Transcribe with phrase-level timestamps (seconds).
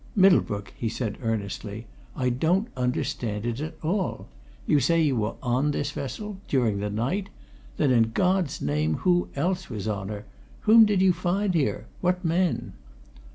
[0.15, 1.85] "Middlebrook!" he said earnestly.
[2.15, 4.29] "I don't understand it, at all.
[4.65, 7.29] You say you were on this vessel during the night?
[7.77, 10.25] Then, in God's name, who else was on her
[10.61, 12.73] whom did you find here what men?"